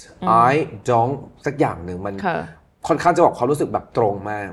[0.50, 0.52] I
[0.90, 1.14] don't
[1.46, 2.38] สักอย่างหนึ่งมันค่ะ
[2.86, 4.50] ค่อนข้างจะบอกความรู้สึกแบบตรงมาก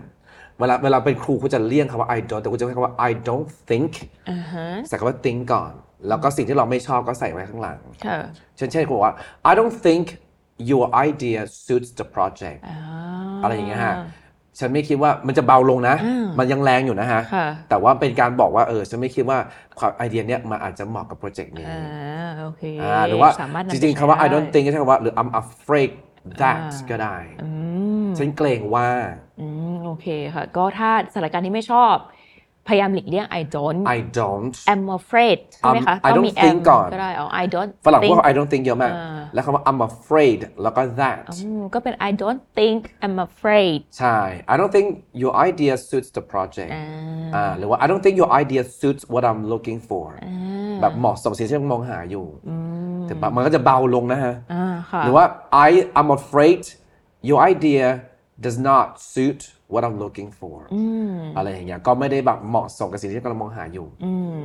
[0.58, 3.92] เวเวลาเวลาเป็นครูคุณจะเลี่ยงคำว่า I don't แต่คุณจะใช้คำว่า I don't think
[4.30, 5.72] อ่าฮะใส่คำว่า think ก่อน
[6.08, 8.18] แล้วก็สิ่งที่เราไม่ชอบก็ใส่ไว้ข้างหลังค่ะ
[8.58, 9.16] เช่นเช่นครูบอกว่า
[9.50, 10.06] I don't think
[10.70, 12.80] your idea suits the project อ่า
[13.44, 13.96] อะไรอย่างเงี้ยฮะ
[14.60, 15.96] ฉันไม่คิดว่ามันจะเบาลงนะ
[16.40, 19.38] มันยังแรงอยู่นะฮะค่ะแต่ว่าเป็นการบอกว่าเออฉันไม่คิดว่า
[19.80, 25.92] ความไอเดียเนี้ยมันอาจจะเหมาะกับโปรเจกต์นี้อ่าโอเคอ่าหรือว่าสมถนำไปจริงๆคำว่า I ใช้ don't ได้ think ก็ใช่คำว่าหรือ I'm afraid
[26.42, 27.50] that ก็ได้อื
[28.06, 28.88] มฉันเกรงว่า
[29.40, 31.96] อืมโอเคค่ะ ก็ถ้าสถานการณ์ที่ไม่ชอบ
[32.68, 37.28] พยายามหลีกเลี่ยง I don't I don't am afraid ใช่ไหมคะ Um, I ต้องมี don't think am ก่อนก็ได้อ๋อ
[37.42, 38.94] I don't ฝรั่งพว think ก I don't think เยอะมาก
[39.34, 44.18] แล้วคำว่า I'm afraid แล้วก็ that อืมก็เป็น I don't think I'm afraid ใช่
[44.52, 44.88] I don't think
[45.22, 46.86] your idea suits the project อ่า
[47.36, 50.08] อ่าหรือว่า I don't think your idea suits what I'm looking for
[50.82, 52.26] แบบเหมาะสมสิ่งที่มองหาอยู่
[53.08, 55.26] แต่ปะมันก็จะเบาลงนะฮะอ่าค่ะหรือว่า
[55.68, 55.70] I
[56.02, 56.62] am afraid
[57.30, 57.86] your idea
[58.46, 59.42] does not suit
[59.74, 60.58] what I'm looking for
[61.38, 64.44] อะไรอย่างเงี้ยก็ไม่ได้แบบเหมาะสมกับสิ่งที่กำลังมองหาอยู่อืม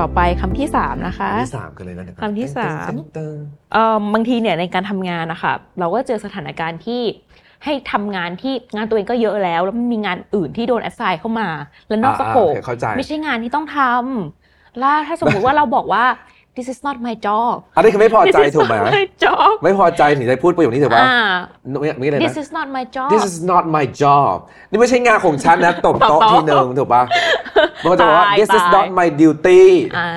[0.00, 3.36] ต่อไปคำที่สามนะคะที่สามกันเลยนะเดี๋ยวก่อนคำที่สามตึ้งตึ้ง
[3.72, 7.02] เอ่อบางทีเนี่ยในการทำงานนะคะเราก็เจอสถานการณ์ที่
[7.64, 11.48] ให้ทำงานที่งานตัวเองก็เยอะแล้ว แล้วมันมีงานอื่นที่โดนแอสไซน์เข้ามา
[11.88, 16.04] แล้วนอกสโคปอ่าๆเข้าใจไม่ใช่งานที่ต้องทำแล้วถ้าสมมุติว่าเราบอกว่า
[16.56, 21.16] this is not my job อันนี้คือไม่พอใจ this is ถูกไหม not my job ไม่พอใจถึงจะพูดประโยคนี้ถูกปะอ่า
[21.80, 24.34] ไม่ไม่เลยนะ this is not my job This is not my job
[24.70, 27.02] นี่ไม่ใช่งานของฉันนะตบโต๊ะตบโต๊ะทีหนึ่งถูกปะ
[27.82, 29.62] มันก็จะบอกว่าตาย This is ตาย not my duty
[29.98, 30.08] อ่า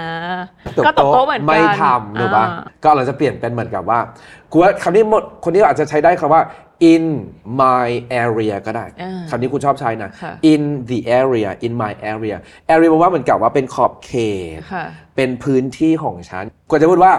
[0.78, 4.00] ตบก็ตบโต๊ะเหมือนกันไม่ทำถูกปะอ่าก็เราจะเปลี่ยนเป็นเหมือนกับว่า
[4.52, 6.42] กูว่าคำนี้หมดคนที่อาจจะใช้ได้คำว่า
[6.94, 7.04] in
[7.64, 7.88] my
[8.24, 12.38] area ก็ได้อ่าคำนี้คุณชอบใช้นะค่ะ in the area in my area
[12.74, 14.12] area แปลว่าเหมือนกับว่าเป็นขอบเข
[14.58, 17.14] ตค่ะเป็นพื้นที่ของฉันกูจะพูดว่า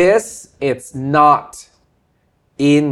[0.00, 0.24] this
[0.70, 0.82] is
[1.18, 1.48] not
[2.74, 2.86] in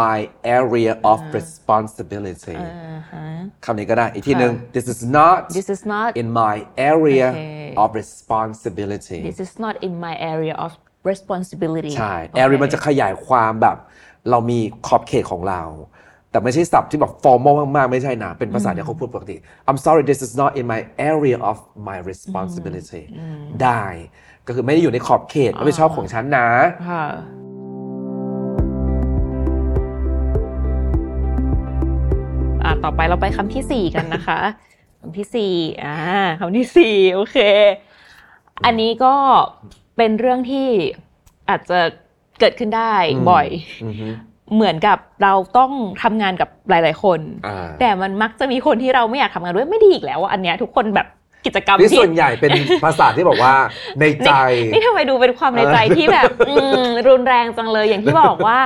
[0.00, 0.18] my
[0.58, 3.24] area of responsibility อ่าฮะ
[3.64, 6.56] คำนี้ก็ได้ อีกทีหนึ่ง this is not this is not in my
[6.92, 7.74] area Okay.
[7.84, 10.70] of responsibility this is not in my area of
[11.10, 13.76] responsibility ใช่โอเค area มันจะขยายความแบบ
[14.30, 15.62] เรามีขอบเขตของเรา
[16.30, 19.36] แต่ไม่ใช่ศัพท์ที่แบบ formal มากๆ ไม่ใช่นะ เป็นภาษาที่เขาพูดปกติ
[19.68, 21.56] I'm sorry this is not in my area of
[21.88, 23.02] my responsibility
[23.62, 23.84] ได้
[24.46, 26.48] ก็คือไม่ได้อยู่ในขอบเขตรับผิดชอบของฉันนะ
[26.90, 27.04] ค่ะ
[32.64, 34.40] อะต่อไปเราไปคำที่สี่กันนะคะ
[35.00, 35.96] คำที่สี่อ่า
[36.40, 37.38] คำที่สี่โอเค
[38.64, 39.14] อันนี้ก็
[39.96, 40.68] เป็นเรื่องที่
[41.50, 41.80] อาจจะ
[42.40, 42.92] เกิดขึ้นได้
[43.30, 43.46] บ่อย
[44.54, 45.70] เหมือนกับเราต้อง
[46.02, 51.06] ทำงานกับหลาย ๆ คนอ่าแต่มันมักจะมีคนที่เราไม่อยากทำงานด้วยไม่ดีอีกแล้วอะอันเนี้ยทุกคนแบบ
[51.46, 52.50] กิจกรรมนี่ที่ส่วนใหญ่เป็น
[52.84, 53.54] ภาษาที่บอกว่า
[54.00, 54.30] ในใจ
[54.64, 58.58] นี่นี่ทำไมดูเป็นความในใจที่แบบอืมรุนแรงจังเลยอย่างที่บอกว่า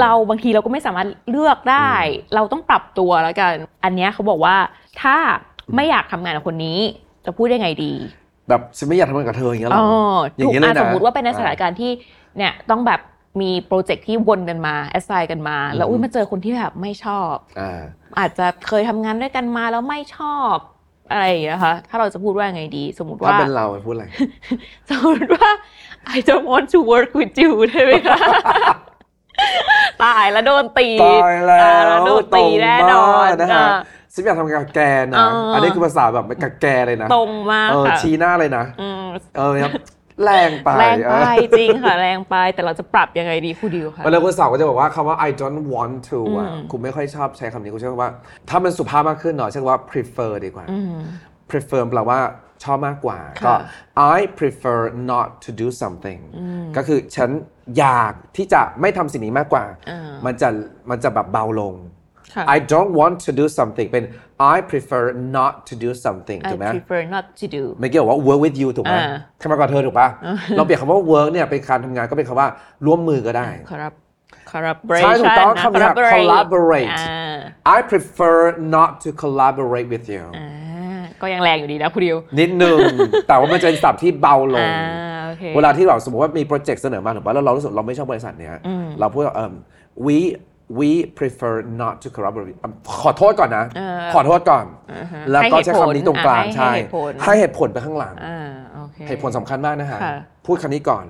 [0.00, 1.90] เราบางทีเราก็ไม่สามารถเลือกได้
[2.34, 3.52] เราต้องปรับตัวแล้วกัน
[3.84, 4.56] อันเนี้ยเขาบอกว่า
[5.02, 5.16] ถ้า
[5.74, 6.78] ไม่อยากทำงานกับคนนี้
[7.24, 7.92] จะพูดยังไงดี
[8.48, 11.90] แบบฉันไม่อยากทำงานกับเธออย่างเงี้ยหรอ๋อออย่าถูงกเงี้ยเลยอะนะสมมติว่าเป็นในสถานการณ์ที่
[12.36, 13.00] เนี่ยต้องแบบ
[13.40, 17.80] มีโปรเจกต์ที่วนกันมาแอสไซน์กันมา แล้วอุ้ยมาเจอคนที่แบบไม่ชอบอ่า
[18.18, 20.54] อาจจะเคยทำงานด้วยกันมาแล้วไม่ชอบ
[21.10, 24.04] อะไรอย่างเงี้ยค่ะถ้าเราจะพูดว่าไงดี สมมติถ้าว่า เป็นเราพูดอะไร
[24.90, 25.50] สมมติว่า
[26.16, 28.18] I don't want to work with you ได้ไหมคะ
[30.04, 33.76] ตายแล้วโดนตีตายแล้อ่าวโดนตีแน่นอนตรงมากนะฮะอ่า
[34.12, 34.80] ฉันอยากทำงานกับแก
[35.12, 39.04] นะอ่าอันนี้คือภาษาแบบกับแกเลยนะตรงมากเออค่ะชี้หน้าเลยนะ อืม
[39.36, 39.72] เออครับ
[40.24, 48.12] แรงไปแรงไปเออจริงค่ะ แรงไปแต่เราจะปรับยังไงดีครูดิวค่ะเวลาคุณสาวก็จะบอกว่าคำว่า I don't want to อะคุณไม่ค่อยชอบใช้คำนี้คุณใช้คำว่า
[48.48, 50.64] ถ้ามันสุภาพมากขึ้นหน่อยใช้คำว่า prefer ดีกว่า
[51.50, 52.18] prefer แปลว่า
[52.64, 53.54] ชอบมากกว่าค่ะก็
[54.16, 56.20] I prefer not to do something
[56.76, 57.30] ก็คือฉัน
[57.78, 59.64] อยากที่จะไม่ทำสิ่งนี้มากกว่า
[60.26, 60.48] มันจะ
[60.90, 61.95] มันจะแบบเบาลงค่ะ
[62.54, 64.04] I don't want to do something เป็น
[64.54, 65.04] I prefer
[65.36, 70.08] not to do something I ถูกไหม prefer not to do ไม่เกี่ยวว่า work with you ถูกไหมอ่าทำงานกับเธอถูกปะ
[70.56, 72.48] เราเปลี่ยนคำว่า work เนี่ยเป็นการทำงานก็เป็นคำว่า
[72.86, 73.96] ร่วมมือก็ได้ corrupt
[75.00, 77.38] ใช่ collaboration ถูกต้องนะคำนี้ collaborate อ่า
[77.76, 78.38] I prefer
[78.76, 82.78] not to collaborate with you อ่าก็ยังแรงอยู่ดีนะครูดิว นิดนึง
[83.28, 88.52] แต่ว่ามันจะเป็นศัพท์ที่เบาลงอ่าโอเคเวลาที่เราสมมติว่ามีโปรเจกต์เสนอมาถูกปะแล้วเรารู้สึกเราไม่ชอบบริษัทเนี้ย
[89.00, 89.52] เราพูดว่าเออ
[90.06, 90.16] we
[90.79, 92.69] we prefer not to collaborate อ่ะ
[93.01, 94.65] ขอโทษก่อนนะ เออ ขอโทษก่อน
[95.31, 98.39] แล้วก็ใช้คำนี้ตรงกลาง ให้เหตุผล ใช่ อ่ะให้เหตุผล ให้เหตุผลไปข้างหลัง อ่า
[98.75, 101.05] โอเค เหตุผลสำคัญมากนะฮะ ค่ะ พูดคำนี้ก่อน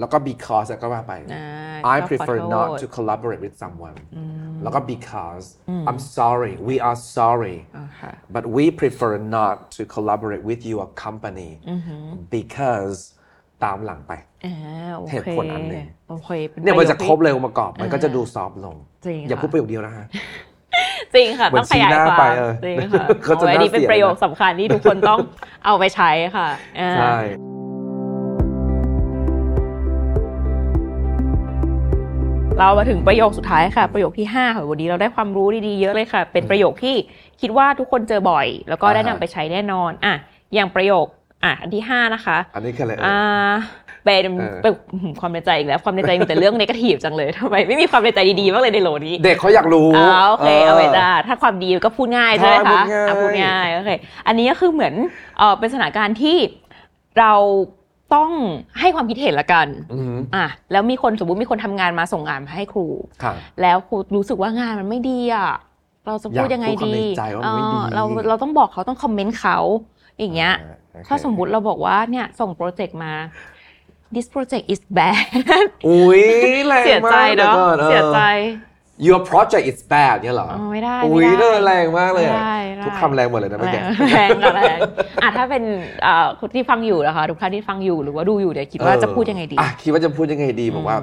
[0.00, 3.96] แล้วก็ because แล้วก็ว่าไป อ่า I ก็ขอ prefer โทษ not to collaborate with someone
[4.62, 5.46] แล้วก็ because
[5.88, 11.52] I'm sorry we are sorry อ่าค่ะ but we prefer not to collaborate with your company
[12.36, 12.98] because
[13.63, 14.13] ตามหลังไป
[14.45, 14.55] อ่า
[14.97, 20.05] โอเคเหตุผลอันหนึ่งโอเคป็เนี่ยมันจะปโครบเลยองค์ประกอบมันก็จะอ่าดูซอฟต์ลงจริงอย่าค่ะพูดประโยคเดียวนะฮะ
[21.13, 25.19] จริงค่ะเหมือนต้องขยายชี้หน้าควาไปมเออจริงค่ะเขาจะโอ้ยอันนี้น่าเสียเป็นประโยคนะสำคัญที่ทุกคนต้อง
[25.65, 26.47] เอาไปใช้ค่ะ
[26.79, 27.17] อ่าใช่
[32.59, 36.95] เรามาถึงประโยคสุดท้ายค่ะ ประโยคที่5ค่ะวันนี้เราได้ความรู้ดีๆเยอะเลยค่ะ เป็นประโยคที่
[37.41, 40.13] คิดว่าทุกคนเจอบ่อย แล้วก็ได้นำไปใช้แน่นอนอะ
[40.53, 41.05] อย่างประโยค
[41.43, 43.57] อะอันที่5นะคะ อันนี้คืออะไรเอ่อ่าย
[44.05, 44.73] เป็นเออเป็น
[45.19, 53.89] ความในใจอีกแล้วความในใจมีแต่เรื่องนกาทีฟจังเลยทำไมไม่มีความในใจดีๆบ้างเลยในโหลนี้ เด็กเขาอยากรู้อ่าโอเคเอาไว้ได้ถ้าความดีก็พูดง่ายใช่ไหมใช่พูคะดง่ายอะพูดง่ายโอเค
[54.27, 54.93] อันนี้ก็คือเหมือน
[55.37, 56.37] เออเป็นสถานการณ์ที่
[57.19, 57.33] เรา
[58.13, 58.31] ต้อง
[58.79, 62.85] ให้ความคิดเห็นละกันอือหืออะแล้วมีคนสมมติมีคนทำงานมาส่งงานมาให้ครู
[63.23, 65.49] ค่ะแล้วครูรู้สึกว่างานมันไม่ดีอะ
[66.07, 69.57] เราจะพูดยังไงอยากพูดความดีในใจว่ามันไม่ดีเออเราเราต้องบอกเขาต้องคอมเมนต์เขา
[70.19, 70.53] อย่างเงี้ย
[70.93, 73.13] โอเคถ้าสมมุติเราบอกว่าเนี่ยส่งโปรเจกต์มา
[74.15, 75.25] this project is bad
[75.87, 76.23] อุ้ย
[76.67, 78.21] แรงเสียใจมากเนาะดี๋วก่อออเสียใจ
[79.07, 83.81] your project is bad เนี่ยเหรออ๋อไม่ได้อุ้ยไม่เนได้อแรงมากเลยอะไม่ได้ไม่ได้ทุกคำแรงหมดเลยนะเมื่อกี้
[84.15, 84.77] แรงกับแรง
[85.23, 85.63] อะถ้าเป็น
[86.03, 90.97] เอ่อคนที่ฟังอยู่นะคะทุกท่านที่ฟังอยู่หรือว่าดูอยู่เนี่ยคิดว่าจะพูดยังไงดีอะคิดว่าจะพูดยังไงดีบอกว่า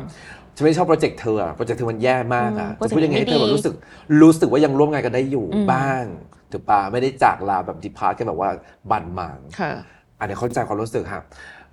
[0.57, 3.75] ฉันไม่ชอบโปรเจกต์เธออะโปรเจกต์เธอมันแย่มากอะอืมจะพูดยังไงให้เธอโปรเจกต์ไม่ดีแบบรู้สึก
[4.23, 6.05] รู้สึกว่ายังร่วมงานกันได้อยู่อืมบ้าง
[6.53, 8.51] ถูกปะไม่ได้จากลาแบบ depart กันแบบว่า
[8.91, 9.73] บาดหมางค่ะ
[10.19, 11.25] อันนี้เข้าใจความรู้สึกครับ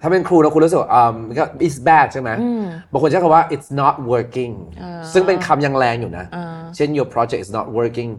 [0.02, 8.12] ถ้าเป็นครูแล้วคุณรู้สึกว่าอืมก็ it's bad ใช่ไหมอืมบางคนใช้คำว่า it's not working อ่าซึ่งเป็นคำยังแรงอยู่นะอ่าเช่น your project is not working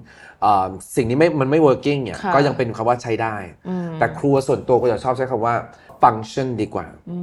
[0.45, 3.37] อ่าสิ่งนี้ไม่มันไม่ working เนี่ยค่ะก็ยังเป็นคำว่าใช้ได้
[3.69, 5.55] อืมแต่ครูส่วนตัวก็จะชอบใช้คำว่า
[6.03, 7.19] function ดีกว่าอื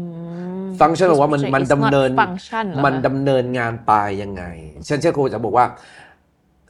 [0.64, 4.44] ม function แปลว่ามัน This มัน project is ดำเนิน not function เหรอคะมันดำเนินงานไปยังไง
[4.86, 5.66] เช่นเช่นครูจะบอกว่า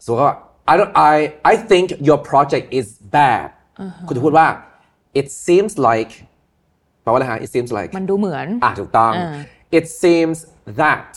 [0.04, 0.36] สมมติว่า
[0.72, 1.16] I don't I
[1.52, 3.48] I think your project is bad
[4.08, 4.48] คุณจะพูดว่า
[5.20, 6.12] it seems like
[7.04, 9.32] แปลว่าอะไรฮะ it seems like มันดูเหมือน อะถูกต้องอ่า
[9.78, 10.38] it seems
[10.82, 11.12] that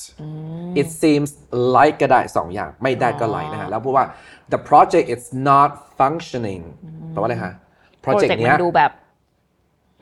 [0.80, 1.30] it seems
[1.76, 4.06] like ก็ได้สองอย่าง ไม่ได้ก็ like นะฮะ แล้วพูดว่า
[4.52, 6.62] the project is not functioning
[7.10, 7.52] แปลว่าอะไรฮะ
[8.00, 8.90] โปรเจ project กต์เนี้มัยนดูแบบ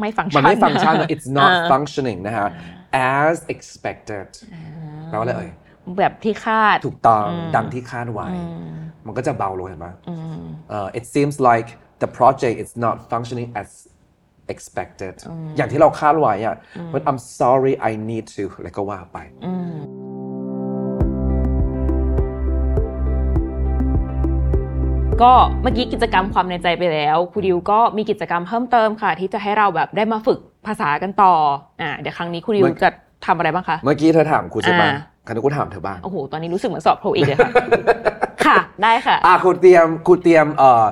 [0.00, 2.48] ไม่ฟังก์ชัน มันไม่ฟังก์ชัน it's not อ่า functioning นะฮะ
[3.20, 4.28] as expected
[5.08, 5.50] แปลว่าอะไรเอ่ย
[5.98, 8.28] แบบที่คาด ถูกต้อง ดังที่คาดไว้
[9.06, 9.88] มันก็จะเบาลงเห็นไหม
[10.68, 11.68] เอ่อ it seems like
[12.02, 13.68] the project is not functioning as
[14.52, 15.14] expected
[15.56, 16.56] อย่างที่เราคาดไว้อะ
[16.92, 19.18] มัน I'm sorry I need to แล้วก็ว่าไป
[25.22, 31.32] ก็เมื่อกี้กิจกรรมความในใจไปแล้วครูดิวก็มีกิจกรรมเพิ่มเติมค่ะ ที่จะให้เราแบบได้มาฝึกภาษากันต่อ
[31.80, 32.90] อ่าเดี๋ยวครั้งนี้ครูดิวมันจะ
[33.26, 34.92] ทำอะไรบ้างคะ เมื่อกี้เธอถามครูใช่ปะอ่า
[35.26, 37.50] คราวนี้กูถามเธอบ้าง โอ้โห ตอนนี้รู้สึกเหมือนสอบโทอีกเลยค่ะ
[38.46, 40.84] ค่ะ ได้ค่ะ อะครูเตรียมครูเตรียมเอ่อ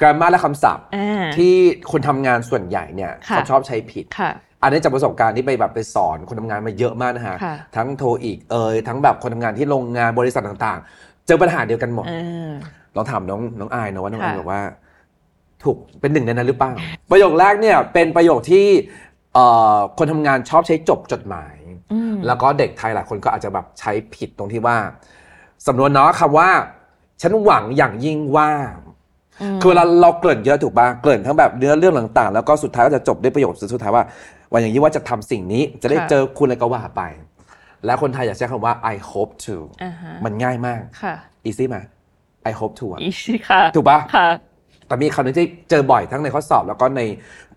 [0.00, 1.54] grammar และคำศัพท์ อ่า ที่
[1.90, 4.30] คนทำงานส่วนใหญ่เนี่ยค่ะ เขาชอบใช้ผิด ค่ะ
[4.62, 12.12] อันนี้จากประสบการณ์ที่ไปแบบไปสอนคนทำงานมาเยอะมากนะฮะ ค่ะ ทั้งโทอีกเอยทั้งแบบคนทำงานที่โรงงานบริษัทต่างๆ เจอปัญหาเดียวกันหมด เอ
[12.48, 12.50] อ
[12.96, 14.62] ลองถามน้องน้องอายนะว่าน้องอายค่ะ บอกว่า
[15.62, 16.72] ถูกเป็นหนึ่งในนั้นหรือเปล่า
[17.10, 18.66] ประโยคแรกเนี่ยเป็นประโยคที่
[19.34, 21.54] เอ่อคนทำงานชอบใช้จบจดหมาย
[21.92, 24.76] อืม แล้วก็เด็กไทยหลายคนก็อาจจะแบบใช้ผิดตรงที่ว่า
[25.66, 26.48] สำนวนเนาะคำว่า
[27.22, 28.50] ฉันหวังอย่างยิ่งว่า
[29.60, 34.04] คือเวลาเราเกริ่นเยอะถูกป่ะเกริ่นทั้งแบบเนื้อเรื่องต่างๆ แล้วก็สุดท้ายก็จะจบด้วยประโยคสุดท้ายว่า
[34.52, 37.02] วันอย่างยิ่งว่าจะทำสิ่งนี้ จะได้ค่ะเจอคุณอะไรก็ว่าไป
[37.86, 41.14] แล้วคนไทยอยากใช้คำว่า I hope to อ่าฮะมันง่ายมากค่ะ
[41.48, 41.76] easy ไหม
[42.50, 43.10] I hope to อะอี
[43.48, 44.28] ค่ะถูกปะค่ะ
[44.86, 47.02] แต่มีคำหนึงที่เจอบ่อยทั้งในข้อสอบ แล้วก็ใน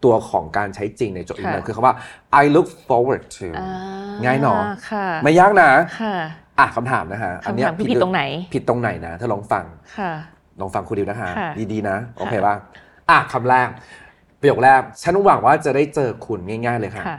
[0.03, 1.95] ตัวของการใช้จริงในโจทย์อีเมลค่ะคือคำว่า
[2.41, 3.65] I look forward to อ่
[4.23, 4.55] ง่ายหนอ
[4.89, 5.69] ค่ะไม่ยากนะ
[6.01, 6.15] ค่ะ
[6.59, 8.21] อะคำถามนะฮะอันเนี้ยคำถามคือผิดตรงไหน
[8.53, 9.65] ผิดตรงไหนนะถ้าลองฟัง
[9.99, 10.11] ค่ะ
[10.61, 12.55] ลองฟังครูดิวนะฮะค่ะดีๆนะโอเคป่ะ
[13.09, 13.67] อะคำแรก
[14.39, 17.17] ประโยคแรกฉันหวังว่าจะได้เจอคุณง่าย ๆ เลยค่ะค่ะ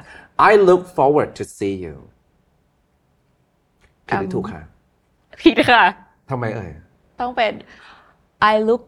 [0.50, 1.96] I look forward to see you
[4.08, 4.62] ผิดหรือถูกค่ะ
[5.42, 5.84] ผิดค่ะ
[6.30, 6.70] ทำไมเอ่ย
[7.20, 7.52] ต้องเป็น
[8.52, 8.82] I look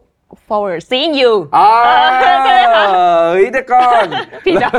[0.48, 2.88] forward seeing you อ้าว
[3.32, 4.06] เฮ้ยเดี๋ยวก่อน
[4.44, 4.70] ผิดเหรอ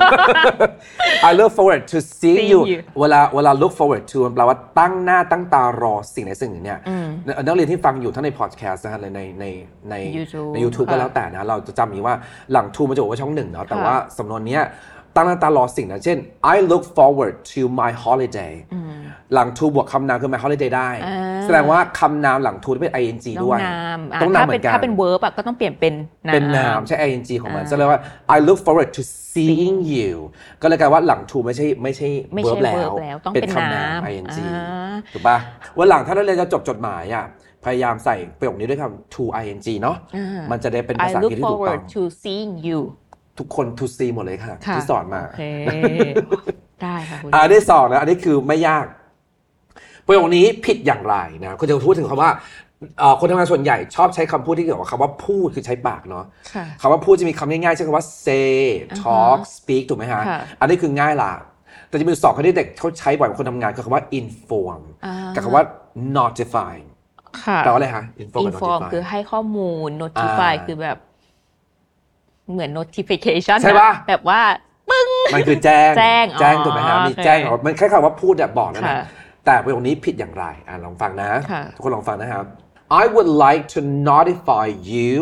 [1.30, 6.80] I look forward to see Seeing you you เวลาเวลา look forward to มันแปลว่าตั้งหน้าตั้งตารอสิ่งใดสิ่งหนึ่งเนี่ย
[7.46, 9.46] นักเรียนที่ฟังอยู่ทั้งในพอดแคสต์นะฮะเลยในใน
[9.90, 12.16] ใน YouTube ใน YouTube ค่ะก็แล้วแต่นะ เราจะจำอย่างนี้ว่า
[12.52, 14.64] หลังทูมันจะบอกว่าช่องหนึ่งเนาะแต่ค่ะว่าสำนวนเนี้ย
[15.16, 16.18] ตั้งหน้าตารอสิ่งนั้นเช่น
[16.54, 18.54] I look forward to my holiday
[19.34, 25.94] หลังทูบวกคำนามคือ my holiday ได้อ่า แสดงว่าคำนามหลังทูต้องเป็น ing ต้องด้วยนามอะต้องนามถ้าเหมืเป็อนนกันถ้าเป็น verb อะก็ต้องเปลี่ยนเป็น
[26.28, 28.02] นามเป็นนามใช้ ing ของมันอ่าจะเรียกว่า
[28.36, 29.02] I look forward to
[29.34, 30.12] seeing you
[30.62, 35.38] ก็เลยกลายว่าหลัง to ไม่ใช่ไม่ใช่ไม่ใช่ verb แล้ว verb แล้วต้องเป็นเป็นคำนามนาม ing อ่าถูกปะ
[35.78, 37.26] วันหลังถ้านักเรียนจะจบจดหมายอะ
[37.66, 42.80] พยายามใส่ประโยคนี้ด้วยคำ to ing เนาะอ่ามันจะได้เป็นภา I ษาอัง look กฤษที่ถูกต้อง forward to seeing you
[43.40, 45.44] ทุกคน to see หมดเลยค่ะค่ะที่สอนมาโอเค
[46.84, 48.86] ได้ค่ะคุณอันที่สองนะอันนี้คือไม่ยาก
[50.06, 52.32] ประโยคนี้ผิดอย่างไรนะคุณจะพูดถึงคำว่า
[53.00, 58.58] เอ่อคนทำงานส่วนใหญ่ชอบใช้คำพูดที่เกี่ยวกับคำว่าพูดคือใช้ปากเนาะค่ะคำว่าพูดจะมีคำง่ายๆเช่นคำว่า say
[58.92, 61.32] อ่าฮะ talk speak ถูกไหมฮะค่ะอันนี้คือง่ายละ
[61.88, 65.64] แต่จะมีสองคำที่เด็กเขาใช้บ่อยกับคนทำงานคือคำว่า inform อ่ากับคำว่า
[66.18, 66.74] notify
[67.44, 70.98] ค่ะแปลว่าอะไรฮะ inform กับ inform notify คือให้ข้อมูล notify อ่าคือแบบ
[72.52, 74.42] เหมือน notification ใช่ปะแบบว่า
[75.34, 79.08] มันคือแจ้ง แจ้งแจ้งอ๋อถูกไหมฮะมีโอเคแจ้งเหรอมันแค่คำว่าพูดแบบบอกนั่นแหละค่ะ
[79.46, 82.46] แต่ประโยคนี้ผิดอย่างไรอะลองฟังนะค่ะทุกคนลองฟังนะครับ
[83.02, 83.80] I would like to
[84.12, 85.14] notify you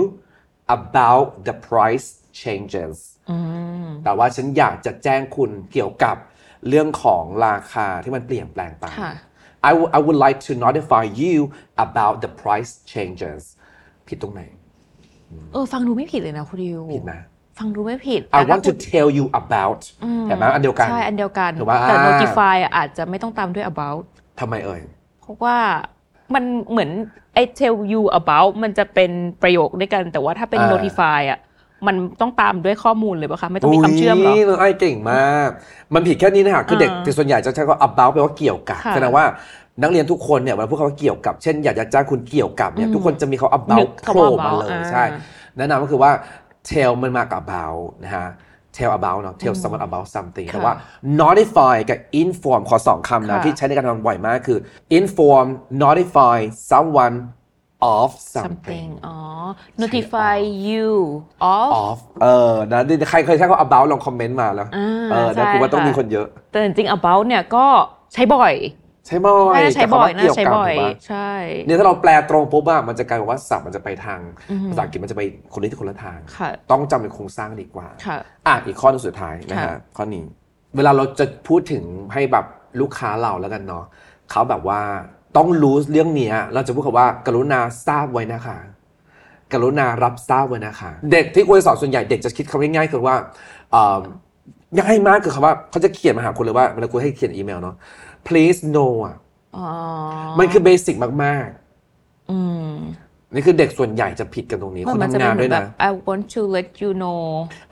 [0.77, 2.07] about the price
[2.41, 2.95] changes
[4.03, 6.17] แต่ว่าฉันอยากจะแจ้งคุณเกี่ยวกับ
[6.67, 9.11] เรื่องของราคาที่มันเปลี่ยนแปลงไปค่ะ
[9.69, 11.35] I would I would like to notify you
[11.85, 13.41] about the price changes
[14.07, 14.41] ผิดตรงไหน
[15.53, 17.13] เออ ฟังดูไม่ผิดเลยนะคุณดิวผิดไหม
[17.61, 19.79] ฟังดูไม่ผิด I แต่ถ้า want to คุณ tell you about
[20.27, 24.03] เห็นไหมอันเดียวกัน ใช่ อันเดียวกันถูกปะแต่อ่า notify อะอาจจะไม่ต้องตามด้วย about
[24.39, 24.81] ทำไมเอ่ย
[25.21, 25.57] เพราะว่า
[26.33, 26.89] มันเหมือน
[27.33, 29.11] ไอ้ tell you about มันจะเป็น
[29.43, 31.39] ประโยคด้วยกัน แต่ว่าถ้าเป็นอ่า notify อะ
[31.87, 35.49] มันต้องตามด้วยข้อมูลเลยปะคะ ไม่ต้องมีคำเชื่อมหรอยน้องไอ้เก่งมาก
[35.93, 39.25] มันผิดแค่นี้นะฮะคือเด็กอ่าแต่ส่วนใหญ่จะใช้คำว่า about แปลว่าเกี่ยวกับค่ะแสดงว่า
[39.81, 45.03] นักเรียนทุกคนเนี่ยเวลาพูดคำว่าเกี่ยวกับ เช่น อยากจะจ้างคุณเกี่ยวกับเนี่ยทุกคนจะมีคำว่านึ about กโผคำว่าล่มา about เลยอ่าใช่
[45.57, 46.11] แนะนำก็คือว่า
[46.69, 48.27] tell มันมากับ about นะฮะ
[48.75, 50.73] tell about เนาะ tell someone about something แต่ว่า
[51.21, 54.59] notify กับ inform ขอสองคำนะค่ะที่ใช้ในการทำบ่อยมากคือ
[54.99, 55.47] inform
[55.83, 56.37] notify
[56.71, 57.15] someone
[57.99, 59.17] of something something อ๋อ
[59.81, 60.89] notify you
[61.55, 67.65] of of เออนะนี่ใครเคยใช้คำว่า about ลองคอมเมนต์มาแล้วอ่าเออใช่นะกูว่าต้องค่ะมีคนเยอะ แต่จริงๆ about เนี่ยก็
[68.13, 68.53] ใช้บ่อย
[69.07, 71.31] ใช่บ่อยน่าจะใช้บ่อยน่าแต่จะใช้คำว่าบ่อยเกี่วกับถูกปะใช่
[71.65, 74.19] เนี่ยถ้าเราแปลตรงปุ๊บอะมันจะกลายเป็นว่าศัพท์มันจะไปทาง
[74.69, 75.21] ภาษาอังกฤษมันจะไป
[75.53, 80.23] คนละที่คนละทางค่ะต้องจำเป็นโครงสร้างดีกว่าค่ะอะอีกข้อหนึงสุดท้ายนะค่ะฮะข้อนี้
[80.75, 81.83] เวลาเราจะพูดถึง
[82.13, 82.45] ให้แบบ
[82.81, 83.85] ลูกค้าเราแล้วกันเนาะ
[84.31, 84.81] เขาแบบว่า
[85.37, 88.57] ต้องรู้เรื่องเนี้ยเราจะพูดคำว่า กรุณาทราบไว้นะคะ
[89.53, 93.17] กรุณารับทราบไว้นะคะ เด็กที่คุยสอนส่วนใหญ่เด็กจะคิดคำง่ายๆคือว่า
[93.71, 93.99] เอ่อ
[94.79, 97.75] ง่ายมากคือคำว่าเขาจะเขียนมาหาคุณเลยว่าเวลาคุณให้เขียนอีเมลเนาะ
[98.27, 99.15] please know อะ
[99.57, 99.67] อ๋อ
[100.39, 101.47] มันคือเบสิกมาก
[102.31, 107.21] อืมๆนี่คือเด็กส่วนใหญ่จะผิดกันตรงนี้คนมัจะทำงานเป็ด้วยแบนะบ I want to let you know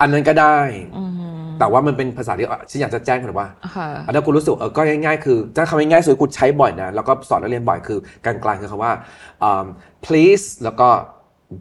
[0.01, 0.59] อันนั้นก็ได้
[0.97, 8.93] อืมแต่ว่ามันเป็นภาษาที่เอ่อฉันอยากจะแจ้งคุณว่าค่ะอันนั้นคุณรู้สึกเออก็ง่ายๆ คือถ้าคำง่ายๆสุดคุณใช้บ่อยนะ แล้วก็สอนนักเรียนบ่อยคือกลางๆคือคำว่า
[9.43, 9.65] อืม
[10.05, 10.89] please แล้วก็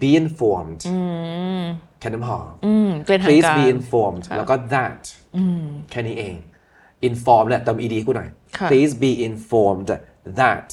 [0.00, 0.98] be informed อื
[1.60, 1.62] ม
[2.00, 5.02] แค่นั้นพออืมเป็นทาง please การ be informed ค่ะแล้วก็ that
[5.36, 6.34] อืมแค่นี้เอง
[7.08, 9.88] inform เนี่ยเติม ed กูหน่อยค่ะ please be informed
[10.40, 10.68] that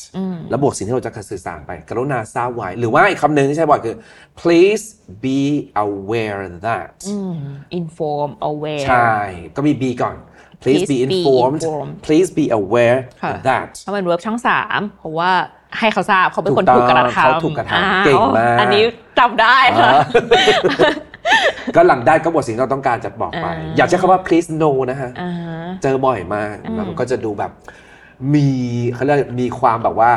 [0.49, 3.95] แล้วบวกสิ่งที่เราจะสื่อสารไป กรุณาทราบไว้ หรือว่าอีกคำหนึ่งที่ใช้บ่อยคือ
[4.41, 4.83] please
[5.25, 5.39] be
[5.85, 7.35] aware that อืม
[7.79, 9.13] inform aware ใช่
[9.55, 10.15] ก็มี be ก่อน
[10.63, 15.31] please Please be be informed informed please be aware ค่ะ that เพราะมันเวิร์บช่องสามเพราะว่า
[15.79, 18.83] ให้เขาทราบเขาเป็นคนถูถูกกต้กองระทำเขาถูกกระทำอ้วเก่งมากอันนี้
[19.19, 19.91] จำได้ค่ะ
[21.75, 25.31] ก็หลังได้ก็บทสิ่งที่เราต้องการจะบอกไปอ่าอย่าใช้คำว่า please no นะฮะอ่า
[25.83, 27.51] เจอบ่อยมากแล้วมันก็จะดูแบบ
[28.33, 28.47] มี
[28.93, 30.11] เขาเรียกมีความแบบว่า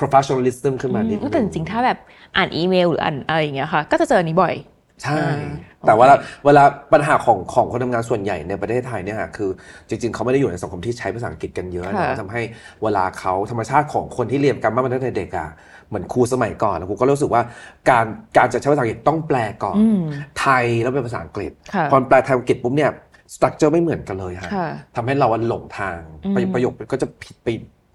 [0.00, 1.98] professionalism ขึ้นมานิดนึงแต่จริงๆถ้าแบบ
[2.36, 4.54] อ่านอีเมลหรืออ่านอะไรอย่างเงี้ยค่ะ ก็จะเจออันนี้บ่อย
[5.02, 6.06] ใช่อ่าแต่ว่า
[6.44, 9.50] เวลาปัญหาของของคนทำงานส่วนใหญ่ในประเทศไทยเนี่ยฮะคือ
[9.88, 12.42] จริง ๆ เขาไม่ได้อยู่ในสังคมที่ใช้ภาษาอังกฤษกันเยอะค่ะนะทำให้
[12.82, 15.48] เวลาเขาธรรมชาติของคนที่เรียนกันมาตั้งแต่เด็กอะ
[15.88, 17.42] เหมือนครูสมัยก่อนนะครูก็รู้สึกว่า
[17.90, 20.00] การการจะใช้ภาษาอังกฤษต้องแปลก่อนอืม
[20.40, 22.90] ไทยแล้วเป็นภาษาอังกฤษค่ะพอแปลไทยอังกฤษปุ๊บเนี่ย
[23.34, 27.48] สตรัคเจอร์ไม่เหมือนกันเลยฮะค่ะทำให้เราอะหลงทางอืมประประโยคก็จะผิดไป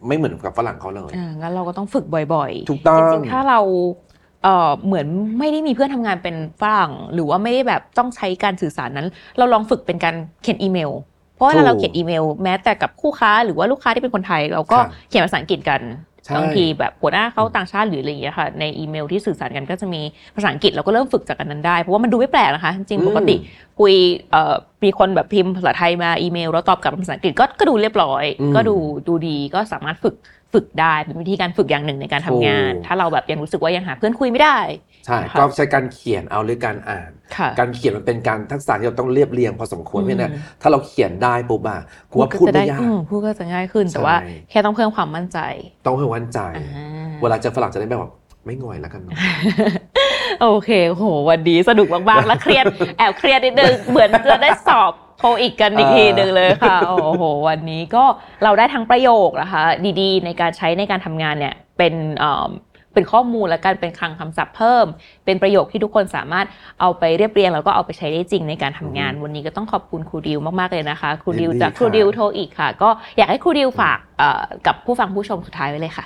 [0.08, 3.60] ไม่เหมือนกับฝรั่งเขาเลยอ่างั้นเราก็ต้องฝึกบ่อยๆ ถูกต้องจริงๆถ้าเรา
[4.46, 5.08] เอ่อเหมือน
[5.40, 10.92] ไม่ได้มีเพื่อนทำงานเป็นฝรั่ง หรือว่าไม่ได้แบบต้องใช้การสื่อสารนั้น เราลองฝึกเป็นการเขียนอีเมล
[11.36, 15.82] เพราะว่าถูกถ้าเราเขียนอีเมล แม้แต่กับคู่ค้าหรือว่าลูกค้าที่เป็นคนไทย เราก็ครับเขียนภาษาอังกฤษกัน
[16.24, 20.02] ใช่บางทีแบบหัวหน้าเขาต่างชาติหรืออะไรอย่างเงี้ยค่ะในอีเมลที่สื่อสารกันก็จะมี
[20.36, 23.36] ภาษาอังกฤษเราก็เริ่มฝึกจากกันนั้นได้ เพราะว่ามันดูไม่แปลกนะคะ จริงๆปกติ
[23.80, 23.94] คุย
[24.32, 28.76] เอ่อมีคนแบบพิมพ์ภาษาไทยมาอีเมลแล้วตอบกลับเป็นภาษาอังกฤษก็ก็ดูเรียบร้อยอืมก็ดู
[29.08, 30.16] ดูดีก็สามารถฝึก
[30.56, 34.58] ฝึกได้เป็นวิธีการฝึกอย่างหนึ่งในการทำงานถูกถ้าเราแบบยังรู้สึกว่ายังหาเพื่อนคุยไม่ได้
[35.06, 41.80] ใช่ค่ะก็ใช้การเขียนเอาหรือการอ่านค่ะการเขียนมันเป็นการทักษะที่เราต้องเรียบเรียงพอสมควรอืมเพราะฉะนั้นถ้าเราเขียนได้ปุ๊บอะ
[42.12, 45.40] กูว่าพูดจะไม่ได้ยากอืมพูดก็จะง่ายขึ้นแต่ว่าใช่แค่ต้องเพิ่มความมั่นใจ
[45.86, 48.12] ต้องเพิ่มมั่นใจอ่าเวลาเจอฝรั่งจะได้แบบ
[48.46, 49.16] ไม่ง่อยแล้วกันเนอะ
[50.42, 52.66] โอเคโหวันนี้สนุกมากๆ และเครียด
[52.98, 58.04] แอบเครียดนิดนึงเหมือนจะได้สอบ โทอีกกันอีกทีหนึ่งเลยค่ะ โอ้โห วันนี้ก็
[58.44, 59.64] เราได้ทั้งประโยคนะคะ
[60.02, 62.52] ดีๆ ในการใช้ในการทำงานเนี่ยเป็นเอิ่ม
[62.94, 64.86] เป็นข้อมูลและการเป็นคลังคำศัพท์เพิ่ม
[65.26, 66.46] เป็นประโยคที่ทุกคนสามารถ
[66.82, 76.06] เอาไปเรียบเรียง แล้วก็เอาไปใช้ได้จริงในการทำงาน วันนี้ก็ต้องขอบคุณครูดิวมาก ๆ เลยนะคะ ครูดิวยินดีจากครูค่ะดิวโทรอีกค่ะ ก็อยากให้ครูดิวฝากเอ่อกับผู้ฟังผู้ชมสุดท้ายไว้เลยค่ะ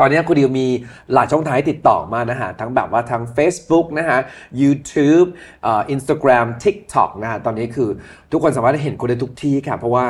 [0.00, 0.66] ตอนนี้คุณดิวมี
[1.12, 4.18] หลายช่องทางให้ติดต่อมานะฮะ ทั้งแบบว่าทั้ง Facebook นะฮะ
[4.60, 5.28] YouTube
[5.66, 7.88] อ่อ Instagram TikTok นะฮะ ตอนนี้คือ
[8.32, 10.06] ทุกคนสามารถเห็นคุณได้ทุกที่ค่ะ เพราะว่า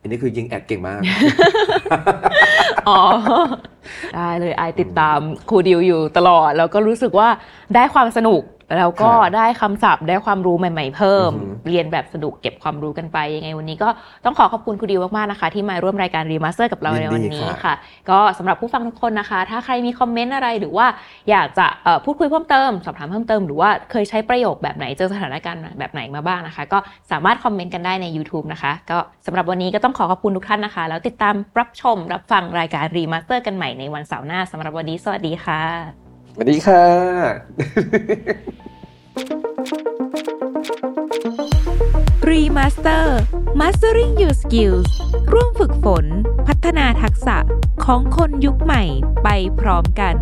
[0.00, 1.00] อันนี้คือยิงแอดเก่งมาก
[2.88, 3.00] อ๋อ
[4.14, 5.18] ได้เลยไอติดตาม
[5.48, 7.28] ครูดิวอยู่ตลอด แล้วก็รู้สึกว่า
[7.74, 8.42] ได้ความสนุก
[8.76, 13.88] แล้วก็ครับได้คำศัพท์ได้ความรู้ใหม่ ๆ เพิ่มอือหือเรียนแบบสนุกเก็บความรู้กันไปยังไงวันนี้ก็
[14.24, 17.74] ต้องขอขอบคุณครูดิวมากๆนะคะ ที่มาร่วมรายการ Remaster กับเราในวันนี้ค่ะ
[18.10, 20.86] ก็สำหรับผู้ฟังทุกคนนะคะ ถ้าใครมีคอมเมนต์อะไรหรือว่า
[21.30, 26.78] อยากจะเอ่อพูดคุยเพิ่มเติมสอบถามเพิ่มเติมหรือว่าเคยใช้ประโยคแบบไหนเจอสถานการณ์แบบไหนมาบ้างนะคะ ก็
[27.10, 35.62] สามารถคอมเมนต์กันได้ใน YouTube นะคะก็สำหรับวันนี้ก็ต้องขอขอบคุณทุกท่านนะคะ แล้วติดตามรับชมรับฟังรายการ Remaster กันใหม่ในวันเสาร์หน้าสำหรับวันนี้สวัสดีค่ะ
[36.04, 36.07] ส
[36.40, 36.84] วัสดีค่ะ
[42.28, 43.18] Remaster
[43.60, 44.90] Mastering Your Skills
[45.32, 46.06] ร่วมฝึกฝน
[46.46, 47.36] พัฒนาทักษะ
[47.84, 48.82] ของคนยุคใหม่
[49.22, 49.28] ไป
[49.60, 50.14] พร้อมกัน